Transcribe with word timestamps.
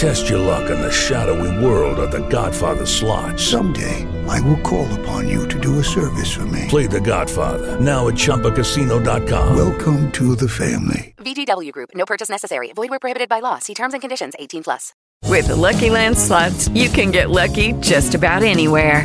Test 0.00 0.30
your 0.30 0.38
luck 0.38 0.70
in 0.70 0.80
the 0.80 0.90
shadowy 0.90 1.62
world 1.62 1.98
of 1.98 2.10
The 2.10 2.26
Godfather 2.28 2.86
slot. 2.86 3.38
Someday, 3.38 4.08
I 4.26 4.40
will 4.40 4.56
call 4.60 4.88
upon 4.98 5.28
you 5.28 5.46
to 5.48 5.60
do 5.60 5.78
a 5.78 5.84
service 5.84 6.32
for 6.34 6.46
me. 6.46 6.64
Play 6.68 6.86
The 6.86 7.02
Godfather 7.02 7.78
now 7.78 8.08
at 8.08 8.14
ChumbaCasino.com. 8.14 9.54
Welcome 9.54 10.10
to 10.12 10.34
the 10.34 10.48
family. 10.48 11.14
VGW 11.18 11.70
Group. 11.72 11.90
No 11.94 12.06
purchase 12.06 12.30
necessary. 12.30 12.72
Void 12.72 12.88
where 12.88 12.98
prohibited 12.98 13.28
by 13.28 13.40
law. 13.40 13.58
See 13.58 13.74
terms 13.74 13.92
and 13.92 14.00
conditions. 14.00 14.32
18 14.38 14.62
plus. 14.64 14.94
With 15.26 15.48
the 15.48 15.56
Lucky 15.56 15.90
Land 15.90 16.16
slots, 16.16 16.68
you 16.70 16.88
can 16.88 17.10
get 17.10 17.28
lucky 17.28 17.74
just 17.74 18.14
about 18.14 18.42
anywhere. 18.42 19.04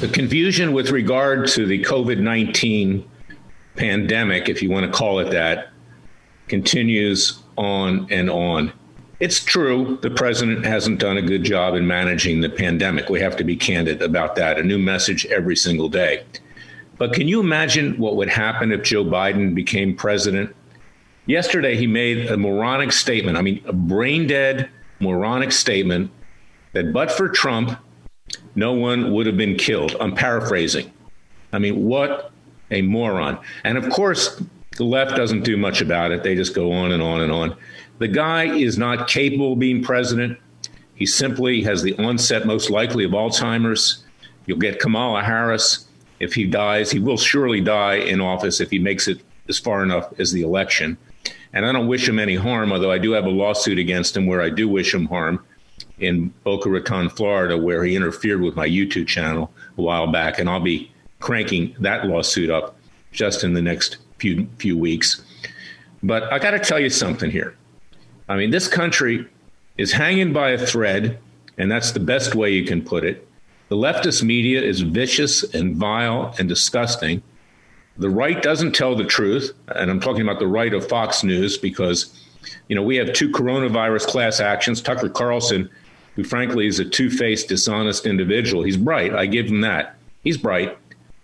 The 0.00 0.08
confusion 0.08 0.74
with 0.74 0.90
regard 0.90 1.48
to 1.48 1.64
the 1.64 1.82
COVID 1.82 2.18
19 2.18 3.08
pandemic, 3.76 4.50
if 4.50 4.62
you 4.62 4.68
want 4.68 4.84
to 4.84 4.92
call 4.92 5.20
it 5.20 5.30
that, 5.30 5.70
continues 6.48 7.42
on 7.56 8.06
and 8.10 8.28
on. 8.28 8.74
It's 9.20 9.42
true 9.42 9.98
the 10.02 10.10
president 10.10 10.66
hasn't 10.66 10.98
done 10.98 11.16
a 11.16 11.22
good 11.22 11.44
job 11.44 11.74
in 11.76 11.86
managing 11.86 12.42
the 12.42 12.50
pandemic. 12.50 13.08
We 13.08 13.20
have 13.20 13.38
to 13.38 13.44
be 13.44 13.56
candid 13.56 14.02
about 14.02 14.36
that. 14.36 14.58
A 14.58 14.62
new 14.62 14.76
message 14.76 15.24
every 15.26 15.56
single 15.56 15.88
day. 15.88 16.24
But 16.98 17.14
can 17.14 17.26
you 17.26 17.40
imagine 17.40 17.96
what 17.96 18.16
would 18.16 18.28
happen 18.28 18.72
if 18.72 18.82
Joe 18.82 19.02
Biden 19.02 19.54
became 19.54 19.96
president? 19.96 20.54
Yesterday, 21.24 21.74
he 21.74 21.86
made 21.86 22.26
a 22.26 22.36
moronic 22.36 22.92
statement. 22.92 23.38
I 23.38 23.40
mean, 23.40 23.62
a 23.64 23.72
brain 23.72 24.26
dead, 24.26 24.68
moronic 25.00 25.52
statement 25.52 26.10
that, 26.74 26.92
but 26.92 27.10
for 27.10 27.30
Trump, 27.30 27.78
no 28.56 28.72
one 28.72 29.12
would 29.12 29.26
have 29.26 29.36
been 29.36 29.56
killed. 29.56 29.94
I'm 30.00 30.14
paraphrasing. 30.14 30.90
I 31.52 31.58
mean, 31.58 31.84
what 31.84 32.32
a 32.70 32.82
moron. 32.82 33.38
And 33.64 33.78
of 33.78 33.88
course, 33.90 34.42
the 34.76 34.84
left 34.84 35.14
doesn't 35.14 35.44
do 35.44 35.56
much 35.56 35.80
about 35.80 36.10
it. 36.10 36.22
They 36.22 36.34
just 36.34 36.54
go 36.54 36.72
on 36.72 36.90
and 36.90 37.02
on 37.02 37.20
and 37.20 37.30
on. 37.30 37.56
The 37.98 38.08
guy 38.08 38.44
is 38.44 38.76
not 38.76 39.08
capable 39.08 39.52
of 39.52 39.58
being 39.58 39.82
president. 39.82 40.38
He 40.94 41.06
simply 41.06 41.62
has 41.62 41.82
the 41.82 41.96
onset, 41.98 42.46
most 42.46 42.70
likely, 42.70 43.04
of 43.04 43.12
Alzheimer's. 43.12 44.04
You'll 44.46 44.58
get 44.58 44.80
Kamala 44.80 45.22
Harris. 45.22 45.86
If 46.18 46.34
he 46.34 46.44
dies, 46.44 46.90
he 46.90 46.98
will 46.98 47.18
surely 47.18 47.60
die 47.60 47.96
in 47.96 48.20
office 48.20 48.60
if 48.60 48.70
he 48.70 48.78
makes 48.78 49.06
it 49.06 49.20
as 49.48 49.58
far 49.58 49.82
enough 49.82 50.18
as 50.18 50.32
the 50.32 50.42
election. 50.42 50.96
And 51.52 51.66
I 51.66 51.72
don't 51.72 51.88
wish 51.88 52.08
him 52.08 52.18
any 52.18 52.36
harm, 52.36 52.72
although 52.72 52.90
I 52.90 52.98
do 52.98 53.12
have 53.12 53.26
a 53.26 53.30
lawsuit 53.30 53.78
against 53.78 54.16
him 54.16 54.26
where 54.26 54.40
I 54.40 54.48
do 54.50 54.66
wish 54.68 54.94
him 54.94 55.06
harm 55.06 55.44
in 55.98 56.28
Boca 56.44 56.68
Raton, 56.68 57.08
Florida, 57.08 57.56
where 57.56 57.84
he 57.84 57.96
interfered 57.96 58.40
with 58.40 58.56
my 58.56 58.68
YouTube 58.68 59.06
channel 59.06 59.52
a 59.78 59.82
while 59.82 60.06
back. 60.06 60.38
And 60.38 60.48
I'll 60.48 60.60
be 60.60 60.90
cranking 61.20 61.74
that 61.80 62.06
lawsuit 62.06 62.50
up 62.50 62.76
just 63.12 63.44
in 63.44 63.54
the 63.54 63.62
next 63.62 63.96
few 64.18 64.46
few 64.58 64.76
weeks. 64.76 65.22
But 66.02 66.32
I 66.32 66.38
got 66.38 66.52
to 66.52 66.58
tell 66.58 66.78
you 66.78 66.90
something 66.90 67.30
here. 67.30 67.56
I 68.28 68.36
mean, 68.36 68.50
this 68.50 68.68
country 68.68 69.26
is 69.78 69.92
hanging 69.92 70.32
by 70.32 70.50
a 70.50 70.58
thread, 70.58 71.18
and 71.58 71.70
that's 71.70 71.92
the 71.92 72.00
best 72.00 72.34
way 72.34 72.50
you 72.52 72.64
can 72.64 72.82
put 72.82 73.04
it. 73.04 73.26
The 73.68 73.76
leftist 73.76 74.22
media 74.22 74.62
is 74.62 74.80
vicious 74.80 75.42
and 75.54 75.76
vile 75.76 76.34
and 76.38 76.48
disgusting. 76.48 77.22
The 77.98 78.10
right 78.10 78.40
doesn't 78.42 78.74
tell 78.74 78.94
the 78.94 79.04
truth, 79.04 79.52
and 79.68 79.90
I'm 79.90 80.00
talking 80.00 80.22
about 80.22 80.38
the 80.38 80.46
right 80.46 80.72
of 80.72 80.86
Fox 80.86 81.24
News 81.24 81.56
because, 81.56 82.24
you 82.68 82.76
know, 82.76 82.82
we 82.82 82.96
have 82.96 83.12
two 83.12 83.30
coronavirus 83.30 84.06
class 84.06 84.38
actions. 84.38 84.82
Tucker 84.82 85.08
Carlson, 85.08 85.70
who 86.16 86.24
frankly 86.24 86.66
is 86.66 86.80
a 86.80 86.84
two-faced, 86.84 87.48
dishonest 87.48 88.06
individual, 88.06 88.62
he's 88.62 88.76
bright. 88.76 89.14
I 89.14 89.26
give 89.26 89.46
him 89.46 89.60
that. 89.60 89.96
He's 90.22 90.38
bright, 90.38 90.76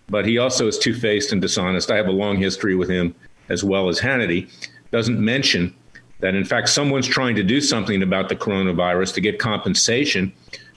but 0.09 0.27
he 0.27 0.39
also 0.39 0.69
is 0.69 0.79
two-faced 0.79 1.33
and 1.33 1.43
dishonest. 1.43 1.91
I 1.91 1.97
have 1.97 2.07
a 2.07 2.13
long 2.13 2.37
history 2.37 2.75
with 2.75 2.89
him 2.89 3.15
as 3.49 3.65
well 3.65 3.89
as 3.89 3.99
Hannity. 3.99 4.51
Doesn't 4.91 5.19
mention 5.19 5.75
that 6.21 6.35
in 6.35 6.45
fact 6.45 6.69
someone's 6.69 7.09
trying 7.09 7.35
to 7.37 7.43
do 7.43 7.61
something 7.61 8.03
about 8.03 8.29
the 8.29 8.37
coronavirus 8.37 9.15
to 9.15 9.21
get 9.21 9.39
compensation 9.39 10.33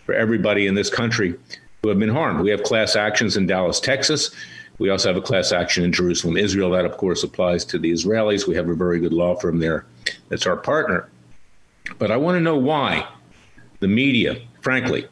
for 0.05 0.13
everybody 0.13 0.65
in 0.65 0.73
this 0.73 0.89
country 0.89 1.35
who 1.81 1.89
have 1.89 1.99
been 1.99 2.09
harmed. 2.09 2.41
We 2.41 2.49
have 2.49 2.63
class 2.63 2.95
actions 2.95 3.37
in 3.37 3.45
Dallas, 3.45 3.79
Texas. 3.79 4.31
We 4.79 4.89
also 4.89 5.09
have 5.09 5.17
a 5.17 5.21
class 5.21 5.51
action 5.51 5.83
in 5.83 5.93
Jerusalem, 5.93 6.35
Israel. 6.35 6.71
That, 6.71 6.85
of 6.85 6.97
course, 6.97 7.23
applies 7.23 7.63
to 7.65 7.79
the 7.79 7.91
Israelis. 7.91 8.47
We 8.47 8.55
have 8.55 8.67
a 8.67 8.73
very 8.73 8.99
good 8.99 9.13
law 9.13 9.35
firm 9.35 9.59
there 9.59 9.85
that's 10.29 10.45
our 10.45 10.57
partner. 10.57 11.09
But 11.97 12.11
I 12.11 12.17
want 12.17 12.35
to 12.35 12.41
know 12.41 12.57
why 12.57 13.07
the 13.79 13.87
media, 13.87 14.39
frankly, 14.61 15.07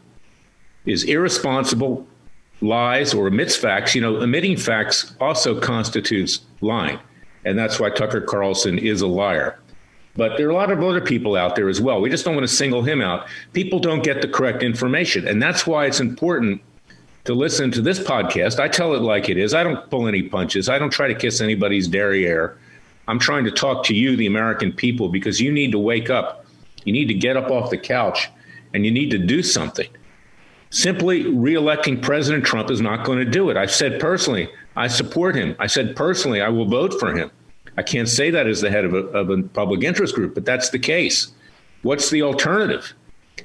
is 0.85 1.03
irresponsible, 1.03 2.07
lies, 2.61 3.13
or 3.13 3.27
omits 3.27 3.55
facts. 3.55 3.95
You 3.95 4.01
know, 4.01 4.17
omitting 4.17 4.57
facts 4.57 5.15
also 5.19 5.59
constitutes 5.59 6.41
lying. 6.61 6.99
And 7.45 7.57
that's 7.57 7.79
why 7.79 7.89
Tucker 7.89 8.21
Carlson 8.21 8.77
is 8.79 9.01
a 9.01 9.07
liar. 9.07 9.59
But 10.15 10.37
there 10.37 10.47
are 10.47 10.51
a 10.51 10.55
lot 10.55 10.71
of 10.71 10.81
other 10.83 11.01
people 11.01 11.35
out 11.35 11.55
there 11.55 11.69
as 11.69 11.81
well. 11.81 11.99
We 11.99 12.09
just 12.09 12.23
don't 12.23 12.35
want 12.35 12.47
to 12.47 12.53
single 12.53 12.83
him 12.83 13.01
out. 13.01 13.27
People 13.53 13.79
don't 13.79 14.03
get 14.03 14.21
the 14.21 14.27
correct 14.27 14.61
information. 14.61 15.27
And 15.27 15.41
that's 15.41 15.65
why 15.65 15.85
it's 15.85 15.99
important 15.99 16.61
to 17.25 17.33
listen 17.33 17.71
to 17.71 17.81
this 17.81 17.99
podcast. 17.99 18.59
I 18.59 18.67
tell 18.67 18.93
it 18.93 19.01
like 19.01 19.29
it 19.29 19.37
is. 19.37 19.53
I 19.53 19.63
don't 19.63 19.89
pull 19.89 20.07
any 20.07 20.23
punches. 20.23 20.69
I 20.69 20.77
don't 20.77 20.91
try 20.91 21.07
to 21.07 21.15
kiss 21.15 21.41
anybody's 21.41 21.87
derriere. 21.87 22.57
I'm 23.07 23.17
trying 23.17 23.43
to 23.45 23.51
talk 23.51 23.83
to 23.85 23.95
you, 23.95 24.15
the 24.15 24.27
American 24.27 24.71
people, 24.71 25.09
because 25.09 25.41
you 25.41 25.51
need 25.51 25.71
to 25.71 25.79
wake 25.79 26.09
up. 26.09 26.45
You 26.85 26.93
need 26.93 27.07
to 27.07 27.13
get 27.13 27.35
up 27.35 27.49
off 27.49 27.69
the 27.69 27.77
couch 27.77 28.29
and 28.73 28.85
you 28.85 28.91
need 28.91 29.11
to 29.11 29.17
do 29.17 29.43
something. 29.43 29.87
Simply 30.69 31.25
reelecting 31.25 32.01
President 32.01 32.43
Trump 32.43 32.71
is 32.71 32.81
not 32.81 33.05
going 33.05 33.19
to 33.19 33.25
do 33.25 33.49
it. 33.49 33.57
I've 33.57 33.71
said 33.71 33.99
personally, 33.99 34.49
I 34.75 34.87
support 34.87 35.35
him. 35.35 35.55
I 35.59 35.67
said 35.67 35.95
personally, 35.95 36.41
I 36.41 36.49
will 36.49 36.65
vote 36.65 36.99
for 36.99 37.15
him. 37.15 37.29
I 37.77 37.83
can't 37.83 38.09
say 38.09 38.31
that 38.31 38.47
as 38.47 38.61
the 38.61 38.71
head 38.71 38.85
of 38.85 38.93
a, 38.93 39.05
of 39.09 39.29
a 39.29 39.43
public 39.43 39.83
interest 39.83 40.15
group, 40.15 40.33
but 40.33 40.45
that's 40.45 40.69
the 40.69 40.79
case. 40.79 41.31
What's 41.83 42.09
the 42.09 42.23
alternative? 42.23 42.93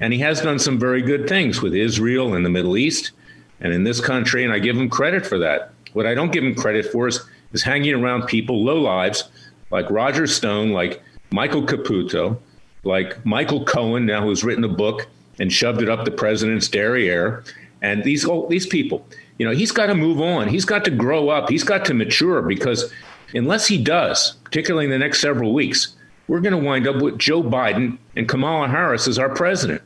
And 0.01 0.13
he 0.13 0.19
has 0.19 0.41
done 0.41 0.59
some 0.59 0.79
very 0.79 1.01
good 1.01 1.27
things 1.27 1.61
with 1.61 1.75
Israel 1.75 2.33
and 2.33 2.45
the 2.45 2.49
Middle 2.49 2.77
East 2.77 3.11
and 3.59 3.73
in 3.73 3.83
this 3.83 3.99
country, 4.01 4.43
and 4.43 4.53
I 4.53 4.59
give 4.59 4.77
him 4.77 4.89
credit 4.89 5.25
for 5.25 5.37
that. 5.39 5.73
What 5.93 6.05
I 6.05 6.13
don't 6.13 6.31
give 6.31 6.43
him 6.43 6.55
credit 6.55 6.85
for 6.85 7.07
is, 7.07 7.19
is 7.51 7.63
hanging 7.63 7.93
around 7.93 8.27
people, 8.27 8.63
low 8.63 8.79
lives, 8.79 9.29
like 9.71 9.89
Roger 9.89 10.27
Stone, 10.27 10.71
like 10.71 11.01
Michael 11.31 11.63
Caputo, 11.63 12.39
like 12.83 13.23
Michael 13.25 13.65
Cohen, 13.65 14.05
now 14.05 14.23
who's 14.23 14.43
written 14.43 14.63
a 14.63 14.69
book 14.69 15.07
and 15.39 15.51
shoved 15.51 15.81
it 15.81 15.89
up 15.89 16.05
the 16.05 16.11
president's 16.11 16.67
derriere. 16.67 17.43
And 17.81 18.03
these 18.03 18.27
these 18.49 18.67
people, 18.67 19.05
you 19.37 19.45
know, 19.45 19.53
he's 19.53 19.71
got 19.71 19.87
to 19.87 19.95
move 19.95 20.21
on. 20.21 20.47
He's 20.47 20.65
got 20.65 20.83
to 20.85 20.91
grow 20.91 21.29
up. 21.29 21.49
He's 21.49 21.63
got 21.63 21.85
to 21.85 21.93
mature 21.93 22.41
because 22.41 22.91
unless 23.33 23.67
he 23.67 23.81
does, 23.81 24.33
particularly 24.43 24.85
in 24.85 24.91
the 24.91 24.99
next 24.99 25.21
several 25.21 25.53
weeks, 25.53 25.95
we're 26.27 26.41
going 26.41 26.59
to 26.59 26.65
wind 26.65 26.87
up 26.87 27.01
with 27.01 27.17
Joe 27.17 27.41
Biden 27.41 27.97
and 28.15 28.27
Kamala 28.27 28.67
Harris 28.67 29.07
as 29.07 29.17
our 29.17 29.29
president 29.29 29.81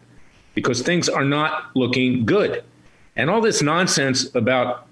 because 0.55 0.81
things 0.81 1.07
are 1.07 1.23
not 1.23 1.75
looking 1.75 2.25
good. 2.25 2.63
And 3.15 3.29
all 3.29 3.41
this 3.41 3.61
nonsense 3.61 4.33
about 4.35 4.87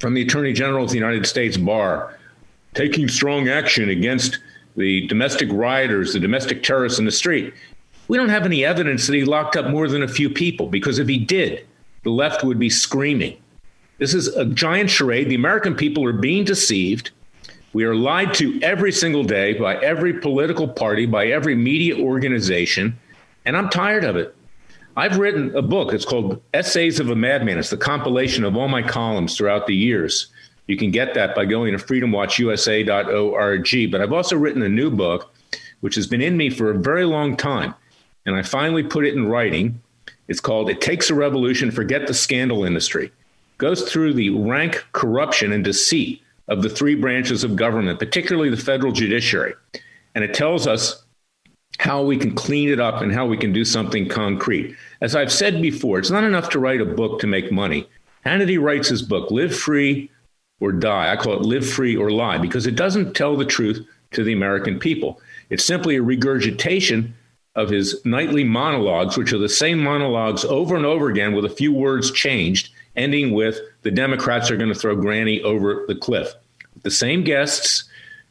from 0.00 0.14
the 0.14 0.22
Attorney 0.22 0.52
General 0.52 0.84
of 0.84 0.90
the 0.90 0.96
United 0.96 1.26
States 1.26 1.56
Barr 1.56 2.18
taking 2.74 3.08
strong 3.08 3.48
action 3.48 3.90
against 3.90 4.38
the 4.76 5.06
domestic 5.06 5.48
rioters, 5.52 6.14
the 6.14 6.20
domestic 6.20 6.62
terrorists 6.62 6.98
in 6.98 7.04
the 7.04 7.12
street. 7.12 7.52
We 8.12 8.18
don't 8.18 8.28
have 8.28 8.44
any 8.44 8.62
evidence 8.62 9.06
that 9.06 9.14
he 9.14 9.24
locked 9.24 9.56
up 9.56 9.70
more 9.70 9.88
than 9.88 10.02
a 10.02 10.06
few 10.06 10.28
people 10.28 10.66
because 10.66 10.98
if 10.98 11.08
he 11.08 11.16
did, 11.16 11.66
the 12.02 12.10
left 12.10 12.44
would 12.44 12.58
be 12.58 12.68
screaming. 12.68 13.38
This 13.96 14.12
is 14.12 14.28
a 14.28 14.44
giant 14.44 14.90
charade. 14.90 15.30
The 15.30 15.34
American 15.34 15.74
people 15.74 16.04
are 16.04 16.12
being 16.12 16.44
deceived. 16.44 17.10
We 17.72 17.84
are 17.84 17.94
lied 17.94 18.34
to 18.34 18.60
every 18.60 18.92
single 18.92 19.24
day 19.24 19.54
by 19.54 19.76
every 19.76 20.20
political 20.20 20.68
party, 20.68 21.06
by 21.06 21.28
every 21.28 21.54
media 21.54 21.98
organization, 21.98 22.98
and 23.46 23.56
I'm 23.56 23.70
tired 23.70 24.04
of 24.04 24.16
it. 24.16 24.36
I've 24.94 25.16
written 25.16 25.56
a 25.56 25.62
book. 25.62 25.94
It's 25.94 26.04
called 26.04 26.42
Essays 26.52 27.00
of 27.00 27.08
a 27.08 27.16
Madman. 27.16 27.56
It's 27.56 27.70
the 27.70 27.78
compilation 27.78 28.44
of 28.44 28.58
all 28.58 28.68
my 28.68 28.82
columns 28.82 29.38
throughout 29.38 29.66
the 29.66 29.74
years. 29.74 30.26
You 30.66 30.76
can 30.76 30.90
get 30.90 31.14
that 31.14 31.34
by 31.34 31.46
going 31.46 31.72
to 31.72 31.78
freedomwatchusa.org. 31.82 33.90
But 33.90 34.02
I've 34.02 34.12
also 34.12 34.36
written 34.36 34.60
a 34.60 34.68
new 34.68 34.90
book 34.90 35.34
which 35.80 35.94
has 35.94 36.06
been 36.06 36.20
in 36.20 36.36
me 36.36 36.50
for 36.50 36.70
a 36.70 36.78
very 36.78 37.06
long 37.06 37.38
time. 37.38 37.74
And 38.26 38.36
I 38.36 38.42
finally 38.42 38.82
put 38.82 39.04
it 39.04 39.14
in 39.14 39.26
writing. 39.28 39.80
It's 40.28 40.40
called 40.40 40.70
It 40.70 40.80
Takes 40.80 41.10
a 41.10 41.14
Revolution, 41.14 41.70
Forget 41.70 42.06
the 42.06 42.14
Scandal 42.14 42.64
Industry. 42.64 43.12
Goes 43.58 43.90
through 43.90 44.14
the 44.14 44.30
rank 44.30 44.84
corruption 44.92 45.52
and 45.52 45.64
deceit 45.64 46.22
of 46.48 46.62
the 46.62 46.68
three 46.68 46.94
branches 46.94 47.44
of 47.44 47.56
government, 47.56 47.98
particularly 47.98 48.50
the 48.50 48.56
federal 48.56 48.92
judiciary. 48.92 49.54
And 50.14 50.24
it 50.24 50.34
tells 50.34 50.66
us 50.66 51.04
how 51.78 52.02
we 52.02 52.16
can 52.16 52.34
clean 52.34 52.68
it 52.68 52.80
up 52.80 53.00
and 53.00 53.12
how 53.12 53.26
we 53.26 53.36
can 53.36 53.52
do 53.52 53.64
something 53.64 54.08
concrete. 54.08 54.76
As 55.00 55.16
I've 55.16 55.32
said 55.32 55.60
before, 55.62 55.98
it's 55.98 56.10
not 56.10 56.24
enough 56.24 56.50
to 56.50 56.58
write 56.58 56.80
a 56.80 56.86
book 56.86 57.20
to 57.20 57.26
make 57.26 57.50
money. 57.50 57.88
Hannity 58.24 58.60
writes 58.60 58.88
his 58.88 59.02
book, 59.02 59.30
Live 59.30 59.56
Free 59.56 60.10
or 60.60 60.70
Die. 60.72 61.12
I 61.12 61.16
call 61.16 61.34
it 61.34 61.42
Live 61.42 61.68
Free 61.68 61.96
or 61.96 62.10
Lie 62.10 62.38
because 62.38 62.66
it 62.66 62.76
doesn't 62.76 63.14
tell 63.14 63.36
the 63.36 63.44
truth 63.44 63.84
to 64.12 64.22
the 64.22 64.32
American 64.32 64.78
people. 64.78 65.20
It's 65.50 65.64
simply 65.64 65.96
a 65.96 66.02
regurgitation 66.02 67.14
of 67.54 67.68
his 67.68 68.00
nightly 68.04 68.44
monologues, 68.44 69.16
which 69.16 69.32
are 69.32 69.38
the 69.38 69.48
same 69.48 69.78
monologues 69.78 70.44
over 70.44 70.74
and 70.74 70.86
over 70.86 71.08
again 71.08 71.34
with 71.34 71.44
a 71.44 71.50
few 71.50 71.72
words 71.72 72.10
changed, 72.10 72.70
ending 72.96 73.32
with 73.32 73.58
the 73.82 73.90
Democrats 73.90 74.50
are 74.50 74.56
going 74.56 74.72
to 74.72 74.78
throw 74.78 74.96
Granny 74.96 75.42
over 75.42 75.84
the 75.86 75.94
cliff. 75.94 76.32
The 76.82 76.90
same 76.90 77.24
guests, 77.24 77.84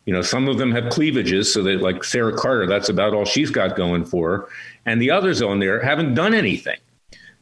you 0.06 0.14
know, 0.14 0.22
some 0.22 0.48
of 0.48 0.58
them 0.58 0.72
have 0.72 0.90
cleavages, 0.90 1.54
so 1.54 1.62
that 1.64 1.82
like 1.82 2.04
Sarah 2.04 2.36
Carter, 2.36 2.66
that's 2.66 2.90
about 2.90 3.14
all 3.14 3.26
she's 3.26 3.52
got 3.52 3.76
going 3.76 4.06
for 4.06 4.38
her. 4.38 4.50
And 4.86 5.02
the 5.02 5.12
others 5.12 5.42
on 5.42 5.60
there 5.60 5.82
haven't 5.82 6.16
done 6.16 6.34
anything. 6.34 6.80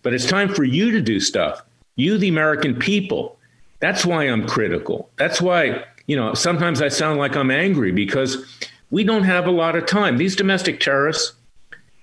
But 0.02 0.14
it's 0.14 0.26
time 0.26 0.54
for 0.54 0.64
you 0.64 0.92
to 0.92 1.02
do 1.02 1.20
stuff. 1.20 1.62
You, 1.96 2.18
the 2.18 2.30
American 2.30 2.76
people. 2.76 3.38
That's 3.80 4.06
why 4.06 4.24
I'm 4.24 4.48
critical. 4.48 5.10
That's 5.18 5.42
why, 5.42 5.86
you 6.08 6.16
know, 6.16 6.34
sometimes 6.34 6.82
I 6.82 6.90
sound 6.90 7.20
like 7.20 7.36
I'm 7.36 7.52
angry 7.52 7.92
because 7.92 8.46
we 8.92 9.04
don't 9.04 9.24
have 9.24 9.46
a 9.48 9.52
lot 9.52 9.76
of 9.76 9.86
time. 9.86 10.18
These 10.18 10.36
domestic 10.36 10.80
terrorists, 10.80 11.34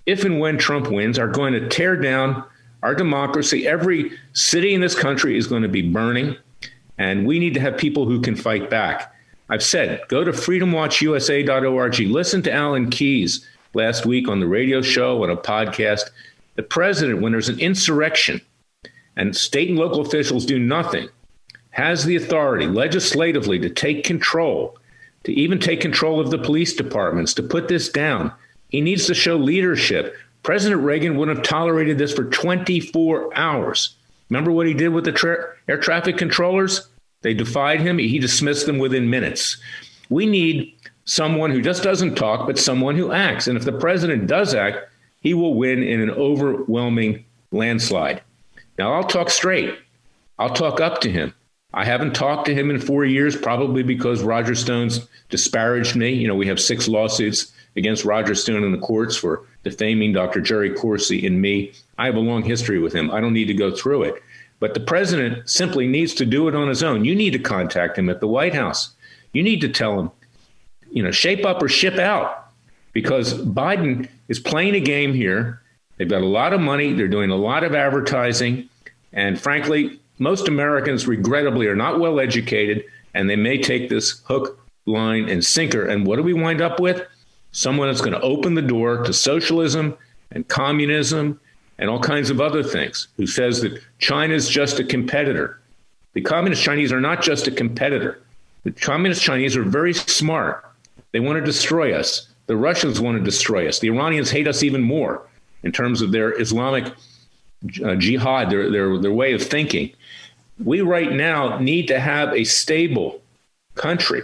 if 0.07 0.25
and 0.25 0.39
when 0.41 0.57
Trump 0.57 0.91
wins, 0.91 1.19
are 1.19 1.29
going 1.29 1.53
to 1.53 1.69
tear 1.69 1.97
down 1.97 2.45
our 2.83 2.95
democracy. 2.95 3.67
Every 3.67 4.13
city 4.33 4.73
in 4.73 4.81
this 4.81 4.95
country 4.95 5.37
is 5.37 5.47
going 5.47 5.63
to 5.63 5.69
be 5.69 5.83
burning, 5.83 6.37
and 6.99 7.27
we 7.27 7.39
need 7.39 7.55
to 7.55 7.61
have 7.61 7.77
people 7.77 8.07
who 8.07 8.21
can 8.21 8.37
fight 8.37 8.71
back. 8.71 9.13
I've 9.49 9.63
said, 9.63 10.03
go 10.09 10.25
to 10.25 10.33
freedomwatchusa.org. 10.33 11.99
Listen 12.01 12.43
to 12.43 12.53
Alan 12.53 12.91
Keyes 12.91 13.47
last 13.75 14.07
week 14.07 14.29
on 14.29 14.41
the 14.41 14.47
radio 14.47 14.83
show 14.83 15.23
and 15.23 15.33
a 15.33 15.37
podcast. 15.37 16.11
The 16.57 16.63
president, 16.63 17.21
when 17.21 17.33
there's 17.33 17.49
an 17.49 17.61
insurrection 17.61 18.41
and 19.17 19.37
state 19.37 19.69
and 19.69 19.79
local 19.79 20.01
officials 20.01 20.47
do 20.47 20.59
nothing, 20.59 21.09
has 21.71 22.05
the 22.05 22.17
authority 22.17 22.67
legislatively 22.67 23.59
to 23.59 23.69
take 23.69 24.03
control, 24.03 24.79
to 25.25 25.33
even 25.33 25.59
take 25.59 25.81
control 25.81 26.19
of 26.19 26.31
the 26.31 26.39
police 26.39 26.75
departments, 26.75 27.35
to 27.35 27.43
put 27.43 27.69
this 27.69 27.89
down. 27.89 28.33
He 28.69 28.81
needs 28.81 29.07
to 29.07 29.15
show 29.15 29.37
leadership. 29.37 30.17
President 30.43 30.83
Reagan 30.83 31.17
wouldn't 31.17 31.39
have 31.39 31.47
tolerated 31.47 31.99
this 31.99 32.13
for 32.13 32.25
24 32.25 33.37
hours. 33.37 33.97
Remember 34.31 34.53
what 34.53 34.67
he 34.67 34.75
did 34.75 34.89
with 34.89 35.05
the 35.05 35.13
tra- 35.13 35.55
air 35.69 35.79
traffic 35.79 36.17
controllers? 36.17 36.89
They 37.23 37.35
defied 37.35 37.81
him, 37.81 37.99
he 37.99 38.19
dismissed 38.19 38.67
them 38.67 38.79
within 38.79 39.11
minutes. 39.11 39.57
We 40.09 40.27
need 40.27 40.75
someone 41.05 41.51
who 41.51 41.63
just 41.63 41.83
doesn't 41.83 42.15
talk, 42.15 42.47
but 42.47 42.59
someone 42.59 42.97
who 42.97 43.13
acts. 43.13 43.47
And 43.47 43.57
if 43.57 43.65
the 43.65 43.73
president 43.73 44.27
does 44.27 44.55
act, 44.55 44.89
he 45.21 45.35
will 45.35 45.55
win 45.55 45.83
in 45.83 46.01
an 46.01 46.11
overwhelming 46.11 47.25
landslide. 47.51 48.23
Now, 48.79 48.93
I'll 48.93 49.05
talk 49.05 49.31
straight. 49.31 49.75
I'll 50.39 50.55
talk 50.55 50.81
up 50.81 51.01
to 51.01 51.11
him. 51.11 51.35
I 51.73 51.85
haven't 51.85 52.15
talked 52.15 52.47
to 52.47 52.55
him 52.55 52.71
in 52.71 52.79
four 52.79 53.05
years, 53.05 53.37
probably 53.37 53.83
because 53.83 54.23
Roger 54.23 54.55
Stone's 54.55 55.07
disparaged 55.29 55.97
me. 55.97 56.13
You 56.13 56.29
know, 56.29 56.35
we 56.35 56.47
have 56.47 56.61
six 56.61 56.89
lawsuits 56.89 57.53
against 57.77 58.05
Roger 58.05 58.35
Stone 58.35 58.65
in 58.65 58.73
the 58.73 58.79
courts 58.79 59.17
for 59.17 59.47
defaming 59.63 60.13
Dr. 60.13 60.41
Jerry 60.41 60.73
Corsi 60.73 61.27
and 61.27 61.41
me. 61.41 61.73
I 61.99 62.07
have 62.07 62.15
a 62.15 62.21
long 62.21 62.43
history 62.43 62.79
with 62.79 62.93
him. 62.93 63.11
I 63.11 63.21
don't 63.21 63.33
need 63.33 63.47
to 63.47 63.55
go 63.55 63.71
through 63.71 64.05
it. 64.05 64.23
But 64.59 64.75
the 64.75 64.81
president 64.81 65.49
simply 65.49 65.87
needs 65.87 66.15
to 66.15 66.25
do 66.25 66.49
it 66.49 66.55
on 66.55 66.69
his 66.69 66.83
own. 66.83 67.05
You 67.05 67.15
need 67.15 67.33
to 67.33 67.39
contact 67.39 67.99
him 67.99 68.09
at 68.09 68.21
the 68.21 68.29
White 68.29 68.55
House. 68.55 68.95
You 69.33 69.43
need 69.43 69.61
to 69.61 69.69
tell 69.69 69.99
him, 69.99 70.11
you 70.91 71.03
know, 71.03 71.11
shape 71.11 71.45
up 71.45 71.63
or 71.63 71.69
ship 71.69 71.99
out 71.99 72.51
because 72.95 73.35
Biden 73.43 74.09
is 74.29 74.41
playing 74.41 74.75
a 74.75 74.81
game 74.81 75.13
here. 75.13 75.61
They've 75.99 76.09
got 76.09 76.23
a 76.23 76.27
lot 76.27 76.55
of 76.55 76.61
money, 76.61 76.95
they're 76.95 77.09
doing 77.09 77.31
a 77.31 77.37
lot 77.37 77.65
of 77.65 77.75
advertising. 77.75 78.69
And 79.13 79.39
frankly, 79.39 80.01
most 80.19 80.49
Americans, 80.49 81.07
regrettably, 81.07 81.67
are 81.67 81.77
not 81.77 82.01
well 82.01 82.19
educated 82.19 82.85
and 83.13 83.29
they 83.29 83.37
may 83.37 83.59
take 83.59 83.89
this 83.89 84.23
hook, 84.25 84.59
line, 84.85 85.29
and 85.29 85.45
sinker. 85.45 85.87
And 85.87 86.07
what 86.07 86.17
do 86.17 86.23
we 86.23 86.35
wind 86.35 86.61
up 86.61 86.81
with? 86.81 87.03
Someone 87.57 87.89
that's 87.89 88.03
going 88.03 88.13
to 88.13 88.21
open 88.21 88.53
the 88.53 88.61
door 88.61 88.99
to 88.99 89.15
socialism 89.15 89.97
and 90.31 90.47
communism 90.47 91.41
and 91.79 91.89
all 91.89 91.99
kinds 91.99 92.29
of 92.29 92.39
other 92.39 92.63
things, 92.63 93.09
who 93.17 93.27
says 93.27 93.63
that 93.63 93.81
China 93.99 94.35
is 94.35 94.47
just 94.47 94.79
a 94.79 94.85
competitor. 94.85 95.59
The 96.13 96.21
communist 96.21 96.63
Chinese 96.63 96.93
are 96.93 97.01
not 97.01 97.23
just 97.23 97.47
a 97.47 97.51
competitor. 97.51 98.21
The 98.65 98.73
communist 98.73 99.23
Chinese 99.23 99.57
are 99.57 99.63
very 99.63 99.95
smart. 99.95 100.67
They 101.13 101.21
want 101.21 101.39
to 101.39 101.45
destroy 101.45 101.95
us. 101.95 102.29
The 102.47 102.59
Russians 102.59 103.01
want 103.01 103.17
to 103.17 103.25
destroy 103.25 103.67
us. 103.67 103.79
The 103.79 103.89
Iranians 103.89 104.31
hate 104.31 104.47
us 104.47 104.63
even 104.63 104.83
more 104.83 105.27
in 105.63 105.73
terms 105.73 106.03
of 106.03 106.13
their 106.13 106.39
Islamic 106.39 106.93
uh, 107.83 107.95
jihad, 107.95 108.51
their, 108.51 108.71
their, 108.71 108.99
their 108.99 109.13
way 109.13 109.33
of 109.33 109.43
thinking. 109.43 109.95
We 110.63 110.83
right 110.83 111.11
now 111.11 111.59
need 111.59 111.89
to 111.89 112.01
have 112.01 112.35
a 112.35 112.45
stable 112.45 113.23
country, 113.77 114.21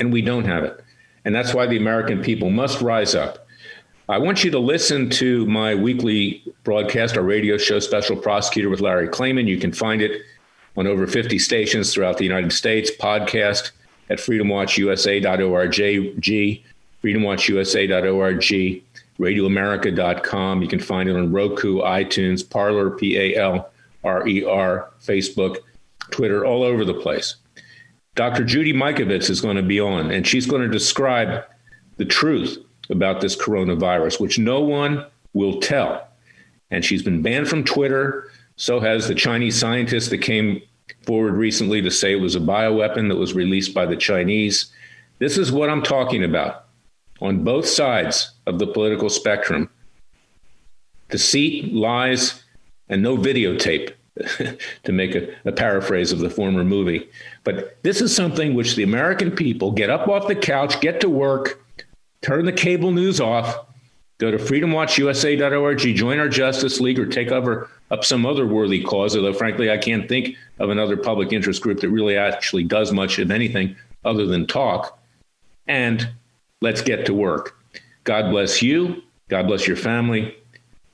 and 0.00 0.12
we 0.12 0.22
don't 0.22 0.46
have 0.46 0.64
it. 0.64 0.82
And 1.24 1.34
that's 1.34 1.54
why 1.54 1.66
the 1.66 1.76
American 1.76 2.20
people 2.22 2.50
must 2.50 2.80
rise 2.80 3.14
up 3.14 3.42
I 4.08 4.18
want 4.18 4.42
you 4.42 4.50
to 4.50 4.58
listen 4.58 5.08
to 5.10 5.46
my 5.46 5.74
weekly 5.76 6.42
broadcast, 6.64 7.16
our 7.16 7.22
radio 7.22 7.56
show, 7.56 7.78
Special 7.78 8.16
Prosecutor 8.16 8.68
with 8.68 8.80
Larry 8.80 9.08
Klayman. 9.08 9.46
You 9.46 9.58
can 9.58 9.72
find 9.72 10.02
it 10.02 10.20
on 10.76 10.88
over 10.88 11.06
50 11.06 11.38
stations 11.38 11.94
throughout 11.94 12.18
the 12.18 12.24
United 12.24 12.52
States, 12.52 12.90
podcast 12.90 13.70
at 14.10 14.18
freedomwatchusa.org, 14.18 15.72
freedomwatchusa.org, 17.02 18.82
radioamerica.com. 19.18 20.62
You 20.62 20.68
can 20.68 20.80
find 20.80 21.08
it 21.08 21.16
on 21.16 21.32
Roku, 21.32 21.78
iTunes, 21.78 22.50
Parler, 22.50 22.90
P 22.90 23.16
A 23.16 23.36
L 23.36 23.70
R 24.02 24.26
E 24.26 24.44
R, 24.44 24.90
Facebook, 25.00 25.58
Twitter, 26.10 26.44
all 26.44 26.64
over 26.64 26.84
the 26.84 26.92
place. 26.92 27.36
Dr. 28.14 28.44
Judy 28.44 28.72
Mikovits 28.74 29.30
is 29.30 29.40
going 29.40 29.56
to 29.56 29.62
be 29.62 29.80
on, 29.80 30.10
and 30.10 30.26
she's 30.26 30.46
going 30.46 30.62
to 30.62 30.68
describe 30.68 31.44
the 31.96 32.04
truth 32.04 32.58
about 32.90 33.20
this 33.20 33.36
coronavirus, 33.36 34.20
which 34.20 34.38
no 34.38 34.60
one 34.60 35.06
will 35.32 35.60
tell. 35.60 36.08
And 36.70 36.84
she's 36.84 37.02
been 37.02 37.22
banned 37.22 37.48
from 37.48 37.64
Twitter. 37.64 38.30
So 38.56 38.80
has 38.80 39.08
the 39.08 39.14
Chinese 39.14 39.58
scientist 39.58 40.10
that 40.10 40.18
came 40.18 40.60
forward 41.06 41.34
recently 41.34 41.80
to 41.82 41.90
say 41.90 42.12
it 42.12 42.20
was 42.20 42.36
a 42.36 42.40
bioweapon 42.40 43.08
that 43.08 43.16
was 43.16 43.34
released 43.34 43.72
by 43.72 43.86
the 43.86 43.96
Chinese. 43.96 44.70
This 45.18 45.38
is 45.38 45.50
what 45.50 45.70
I'm 45.70 45.82
talking 45.82 46.22
about 46.22 46.66
on 47.20 47.44
both 47.44 47.66
sides 47.66 48.32
of 48.46 48.58
the 48.58 48.66
political 48.66 49.08
spectrum 49.08 49.70
deceit, 51.08 51.72
lies, 51.74 52.42
and 52.88 53.02
no 53.02 53.16
videotape, 53.16 53.92
to 54.84 54.92
make 54.92 55.14
a, 55.14 55.34
a, 55.46 55.52
paraphrase 55.52 56.12
of 56.12 56.18
the 56.18 56.28
former 56.28 56.64
movie. 56.64 57.08
But 57.44 57.82
this 57.82 58.02
is 58.02 58.14
something 58.14 58.54
which 58.54 58.76
the 58.76 58.82
American 58.82 59.30
people 59.30 59.72
get 59.72 59.88
up 59.88 60.06
off 60.06 60.28
the 60.28 60.34
couch, 60.34 60.80
get 60.80 61.00
to 61.00 61.08
work, 61.08 61.64
turn 62.20 62.44
the 62.44 62.52
cable 62.52 62.90
news 62.90 63.20
off, 63.20 63.66
go 64.18 64.30
to 64.30 64.36
freedomwatchusa.org, 64.36 65.78
join 65.96 66.18
our 66.18 66.28
Justice 66.28 66.78
League, 66.78 66.98
or 66.98 67.06
take 67.06 67.32
over 67.32 67.70
up 67.90 68.04
some 68.04 68.26
other 68.26 68.46
worthy 68.46 68.82
cause. 68.82 69.16
Although, 69.16 69.32
frankly, 69.32 69.70
I 69.70 69.78
can't 69.78 70.08
think 70.08 70.36
of 70.58 70.68
another 70.68 70.98
public 70.98 71.32
interest 71.32 71.62
group 71.62 71.80
that 71.80 71.88
really 71.88 72.16
actually 72.16 72.64
does 72.64 72.92
much 72.92 73.18
of 73.18 73.30
anything 73.30 73.76
other 74.04 74.26
than 74.26 74.46
talk. 74.46 74.98
And 75.66 76.06
let's 76.60 76.82
get 76.82 77.06
to 77.06 77.14
work. 77.14 77.56
God 78.04 78.30
bless 78.30 78.62
you. 78.62 79.02
God 79.28 79.46
bless 79.46 79.66
your 79.66 79.76
family. 79.76 80.36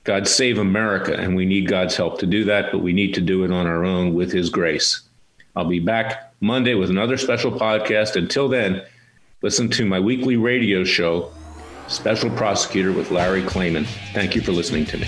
God 0.09 0.27
save 0.27 0.57
America. 0.57 1.13
And 1.13 1.35
we 1.35 1.45
need 1.45 1.67
God's 1.67 1.95
help 1.95 2.19
to 2.19 2.25
do 2.25 2.43
that, 2.45 2.71
but 2.71 2.79
we 2.79 2.93
need 2.93 3.13
to 3.13 3.21
do 3.21 3.43
it 3.43 3.51
on 3.51 3.67
our 3.67 3.85
own 3.85 4.13
with 4.13 4.31
His 4.31 4.49
grace. 4.49 5.01
I'll 5.55 5.65
be 5.65 5.79
back 5.79 6.33
Monday 6.41 6.73
with 6.73 6.89
another 6.89 7.17
special 7.17 7.51
podcast. 7.51 8.15
Until 8.15 8.47
then, 8.47 8.81
Listen 9.41 9.69
to 9.69 9.85
my 9.85 10.01
weekly 10.01 10.35
radio 10.35 10.83
show, 10.83 11.31
Special 11.87 12.29
Prosecutor 12.31 12.91
with 12.91 13.09
Larry 13.09 13.41
Klayman. 13.41 13.85
Thank 14.13 14.35
you 14.35 14.41
for 14.41 14.51
listening 14.51 14.85
to 14.87 14.97
me. 14.97 15.07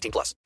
18 0.01 0.11
plus. 0.11 0.35